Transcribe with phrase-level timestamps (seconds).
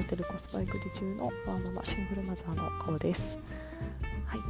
[0.00, 3.36] 育てるコスパ育児中のワーママシングルマザーの顔です。
[4.26, 4.40] はい。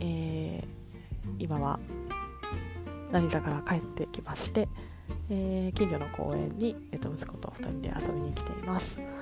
[0.00, 1.78] えー、今は
[3.10, 4.68] 成田から帰ってきまして、
[5.30, 9.15] えー、近所の公園に、えっと、息子と2人で遊びに来ています。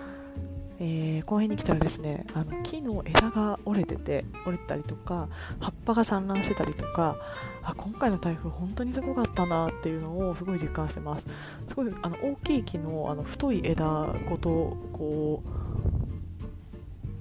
[0.81, 5.29] えー、公園に来たらですねあの木の枝が折れてて折れたりとか
[5.61, 7.17] 葉っぱが散乱してたりとか
[7.63, 11.27] あ今回の台風本当にすごかったなっていうのをすごい実感してます。
[11.69, 13.85] すごいあの大きい木のあの太い枝
[14.29, 15.41] ごとこ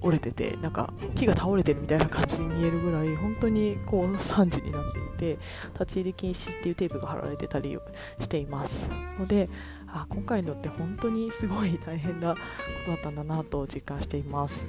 [0.02, 5.38] う折れててなんか木が倒れてるみたいな感じに見えるぐらい本当にこう惨事になっていて
[5.72, 7.78] 立ち入り禁止っていうテープが貼られてたり
[8.20, 8.86] しています。
[9.18, 9.48] ので
[9.88, 12.40] あ今回のって本当にすごい大変なこ
[12.84, 14.66] とだったんだなと実感しています。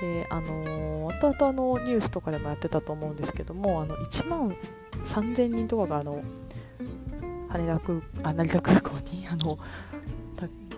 [0.00, 4.48] であのー、後々あのニュースとかでもやってたと思うんですけどもあの1万
[5.04, 6.20] 3000人とかがあの
[7.50, 9.58] 羽田空あ成田空港にあの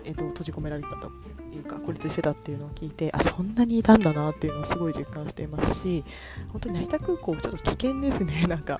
[0.05, 1.09] えっと、閉じ込められたと。
[1.53, 6.03] いうか孤立してたっていうのを聞いてあそんなにいたんだなっていうのをすごい実感していますし
[6.51, 8.45] 本当に成田空港ちょっと危険ですね。
[8.49, 8.79] なんか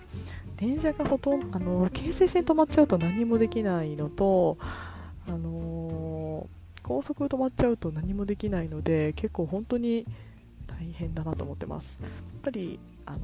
[0.57, 4.57] 電車がほとんどあの京成線止まっちゃうと何もできないのと
[5.27, 6.47] あのー、
[6.83, 10.05] 高速止まっちゃうと何もできないので結構本当に
[10.67, 11.99] 大変だなと思ってます。
[12.01, 13.19] やっぱりあの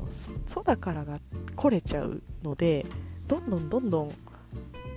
[0.64, 1.20] 空からが
[1.56, 2.86] 来れちゃうので
[3.28, 4.12] どんどんどんどん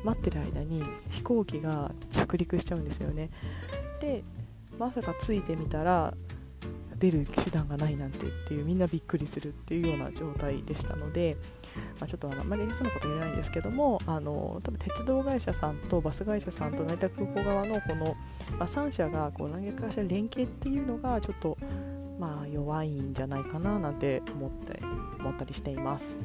[0.04, 3.30] 待ってる間に飛行機が着陸しちゃうんですよね。
[4.00, 4.22] で
[4.82, 6.12] まさかついてみたら
[6.98, 11.36] 出る手段がないなんてっていうみんなびっくりするっていうような状態でしたので、
[12.00, 18.16] まあ、ちょっとあのあまり偉そうなこと言えないんですけどもあの多分鉄道会社さんとバス会社さんと成田空港側のこの、
[18.58, 21.56] まあ、3社がこう何かしら連携っていうのがちょっと
[22.18, 24.80] まあ弱いんじゃないかななんて思って
[25.20, 26.16] 思ったりしています。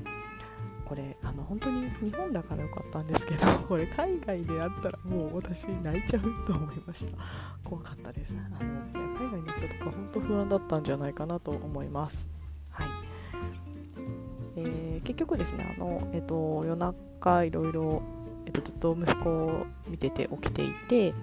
[0.87, 7.17] これあの本当に日本だからよかったんですけどこれ海外であったらもう私泣いちゃうと思いました
[7.67, 8.33] 怖かったです。
[8.59, 8.69] あの、
[9.19, 12.29] 海外の人とか本当不安だったんじゃないかなと思います。
[12.71, 12.87] はい。
[14.57, 18.01] えー、結局ですねあの、えっと、夜中いろいろ、
[18.45, 21.13] えっと、ずっと息子を見てて起きていて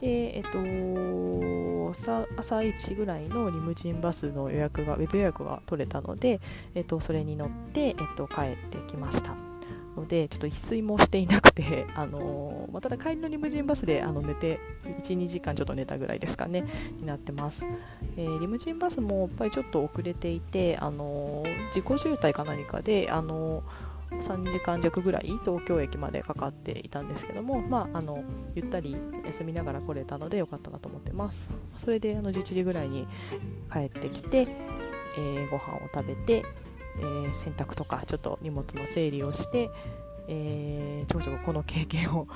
[0.00, 6.38] で、えっと、朝朝一ぐらいのリムジンバスの予約が、ウェブ予約が取れたので、
[6.74, 9.45] えっと、それに乗って、えっと、帰ってきました。
[9.96, 14.58] ので、ちょっと一睡もしていなくて、 あのまあ、ただ帰りのリムジンバスであの寝て、
[15.02, 16.64] 1、2時間ちょっと寝たぐらいですかね、
[17.00, 17.64] になってます。
[18.16, 23.62] えー、リムジンバスもやっぱりちょっと遅れていて、あの自己渋滞か何かで、あの
[24.10, 28.22] 3時間弱ぐらい東京駅までかかっていたんですけども、まあ、あの
[28.54, 28.96] ゆったり
[29.26, 31.48] 休みながら来れたのでよかったなと思ってます
[31.78, 33.06] それであの11時ぐらいに
[33.72, 36.44] 帰ってきて、えー、ご飯を食べて、
[36.98, 39.68] えー、洗濯とかちょっと荷物の整理をして、
[40.28, 42.26] えー、長女がこの経験を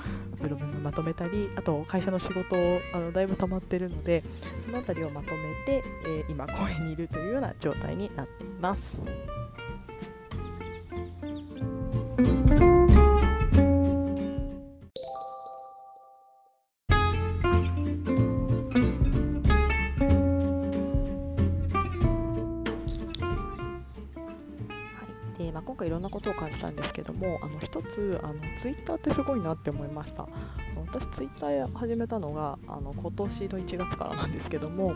[0.41, 4.23] ブログにまとめたりあと会社の仕事をあのだいぶ溜まってるので
[4.65, 9.01] その辺りをまとめて、え今公園にいるというような状態になっています。
[26.69, 30.27] んなことを感じたんですけどもあの一つあのツイッターってすごいなって思いました。
[30.87, 34.93] 私ツイッター始めたのがあの今年の1月からなんですけども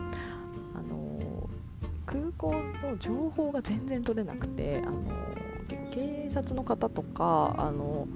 [0.75, 1.49] あの
[2.05, 5.01] 空港の情報が全然取れなくてあの
[5.93, 8.07] 警察の方とかあの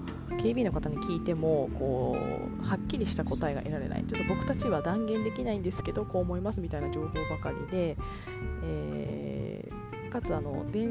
[0.42, 4.04] 警備員の方に聞いてもこうはっきりした答えが得られない。
[4.04, 7.96] ちょっと僕たちは断言できないんですけどこう思いますみたいな情報ばかりで、
[8.64, 9.19] えー、
[10.10, 10.90] かつあの電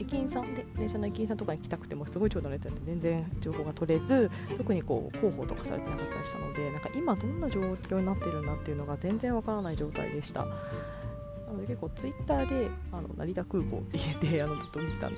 [0.00, 10.44] 駅員さんで電車の駅員さんとかに来たくてもすごい長蛇の列って全然情報が取れず特にこう広報とかされてなかったりしたのでなんか今どんな状況になってるんだっていうのが全然わからない状態でした。
[10.44, 15.16] なので結構ツイッターであの成田空港って入れて あのずっと見てたみ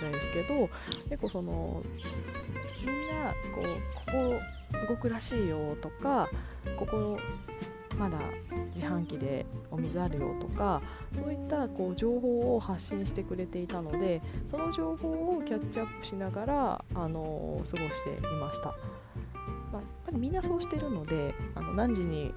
[0.00, 0.68] たいですけど
[1.08, 1.82] 結構その
[2.84, 3.64] みんなこう
[3.94, 4.40] こ
[4.80, 6.28] こ動くらしいよとか
[6.76, 7.18] ここ
[7.96, 8.18] まだ
[8.84, 10.82] 自販機でお水あるよとか
[11.16, 14.20] そういったこう情報を発信してくれていたので
[14.50, 18.74] その情報をキャッチアップしながら、あの過ごしていました、ま
[19.74, 22.32] あ、やっぱりみんなそうしてるのであの何時に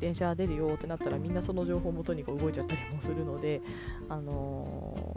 [0.00, 3.60] 電車出るよってなったらみんなその情報をもとにこう動いちゃったりもするので、
[4.08, 5.16] あの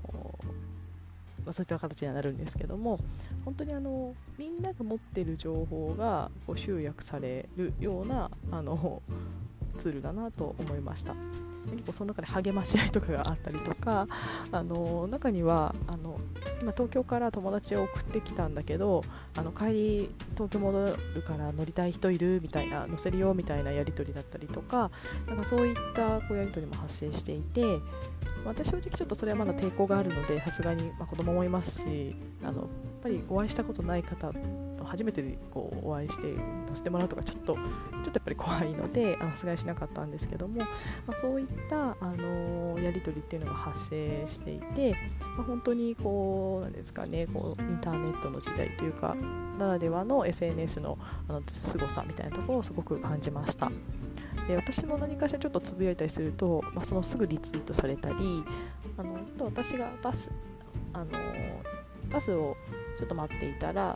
[1.45, 2.99] まあ、そういった形にはなるんですけども
[3.45, 9.01] 本当にあのみんなが持ってる情報がこう集約されるようなあの
[9.81, 11.15] ツールだなと思いました。
[11.71, 14.07] 結構その中で励まし合いとかがあったりとか
[14.51, 16.19] あの中にはあの
[16.61, 19.03] 今東京から友達を送ってきたんだけど
[19.35, 24.89] あの帰り東京戻るから乗りたい人いるみたいな乗せるよみたいなやり取りだったりとか
[25.27, 27.63] なんかそういったこうやり取りも発生していて
[28.45, 32.67] 私正直ちょっとそれはまだ抵抗があるのでさすがに、まあ、子供もいますしあのやっ
[33.03, 34.31] ぱりお会いしたことない方
[34.91, 40.65] 初めてこうお会いして乗せてもらうとかちょっとちょっとやっぱり怖いのでさすがにしなかったんですけども、ま
[41.13, 44.91] あ、そういった、あの、やり取りっていうのが発生していて、
[45.37, 49.15] まあ、本当にこうなんですかねこうインターネットの時代というか
[49.57, 50.97] ならではの SNS の
[51.29, 53.71] あの凄さみたいなところをすごく感じました。
[54.47, 58.15] で私も何かしらちょっとつぶやいたりすると、まあ、そのすぐリツイートされたり
[58.97, 60.31] あのと私がバス
[60.93, 61.11] あの
[62.11, 62.57] バスを
[62.97, 63.95] ちょっと待っていたら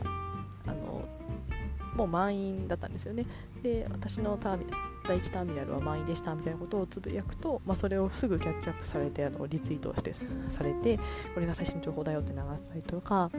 [1.96, 3.24] もう満員だったんですよね
[3.62, 4.64] で私のターミ
[5.08, 10.14] 第1ターミナルは満員でしたみたいなことをつぶやくと、まあ、それをすぐキャッチアップされてあのリツイートして
[10.48, 10.98] されて
[11.34, 13.30] これが最新情報だよって流したりとか、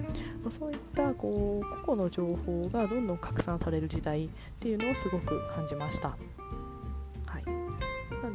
[0.44, 4.30] まあ、そういったこう個々の情報がどんどん拡散される時代っ
[4.60, 6.16] ていうのをすごく感じました。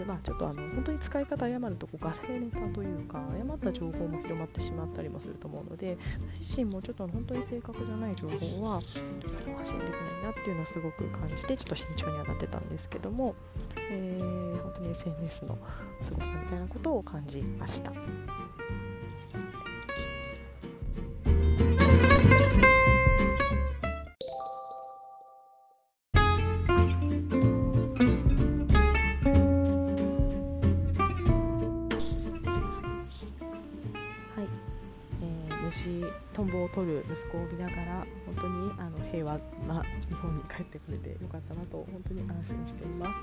[0.02, 5.96] でまあちょっとあの本当に使い方誤るとこうガセネタというか誤った情報も広まってしまったりもすると思うので
[6.40, 9.44] 私自身もちょっと本当に正確じゃない情報は発信できない
[10.24, 13.34] なっていうのをすごく感じてちょっと慎重に上がってたんですけども、
[13.92, 15.56] えー、本当に SNS の
[16.02, 17.92] すごさみたいなことを感じました。
[36.74, 39.36] 取る息子を見ながら本当にあの平和
[39.68, 43.16] な日本に帰ってくれてよかったなと本当に安心しています。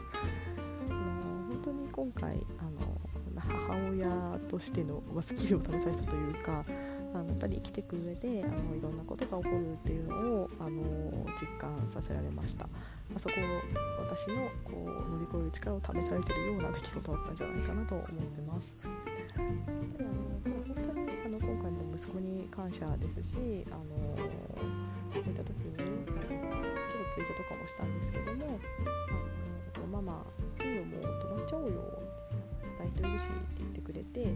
[0.90, 3.00] あの本当に今回あの
[3.40, 4.06] 母親
[4.52, 6.64] としての、まスキルを試されたというか
[7.16, 10.70] あのやっぱり生きていく上であのいろんなことが起こるっていうのをあの
[11.42, 12.66] 実感させられました。
[12.66, 13.44] あそこを
[14.06, 18.14] 私のこう乗り越える力を試されてるような出来事だったんじゃないかなと思って
[18.48, 18.88] ます。
[22.60, 26.28] 感謝ですし、あのそういった時にちょっと
[27.16, 28.60] ツイートとかもしたんですけども
[29.80, 30.20] 「あのママ
[30.60, 31.80] いいよもう止まっちゃおうよ」
[32.76, 34.28] バイトいるしって言ってくれて、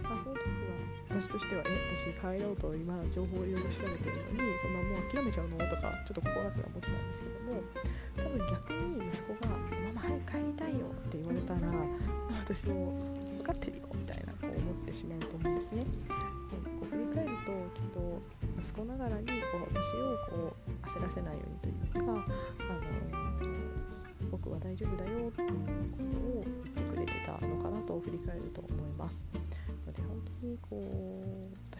[0.00, 0.80] まあ、その時は
[1.12, 7.60] 私としては「え私帰ろうと今情報をいろいろ調べてるのにそんなもう諦めちゃうの?」とかちょっと心なくは思ってたんですけども
[8.16, 9.52] 多分逆に息子が
[9.92, 11.68] 「ママ早く帰りたいよ」って言われたら
[12.48, 12.96] 私も
[13.36, 15.84] 分かってるよみたいなこう思ってしまうと思うんですね。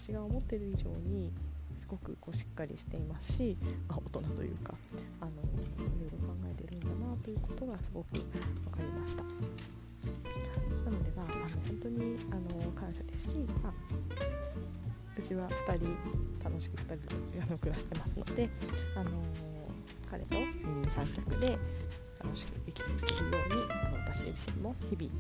[0.03, 1.31] 私が思ってる以上に
[1.79, 3.55] すごくこうしっかりしていますし、
[3.87, 4.75] まあ、大人というか
[5.23, 9.23] あのいろいろ考えてるんだなということがすごく分かりました。
[9.23, 13.73] なのでまああの本当にあの感謝ですし、まあ、
[15.19, 15.87] うちは2人
[16.43, 16.99] 楽しく2人
[17.39, 18.51] で暮らしてますので、
[18.97, 19.11] あの
[20.11, 20.51] 彼と二
[20.83, 21.57] 人三脚で
[22.23, 25.11] 楽しく生きていけるようにあの私自身も日々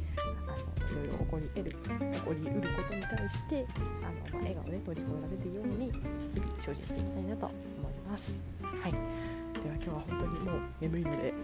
[0.47, 3.67] あのいろいろ起こり得る起こりうることに対して
[4.03, 8.33] あの、まあ、笑顔で乗り越えられるように日々精進していきたいなと思います。
[8.63, 11.35] はい、では今日は本当にもう眠いので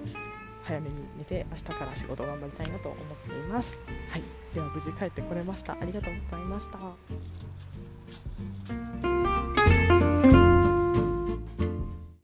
[0.65, 3.79] 早めに寝て明日から仕事頑張りたいなと思っています。
[4.11, 4.23] はい、
[4.55, 5.73] では無事帰ってこれました。
[5.73, 7.48] ありがとうございました。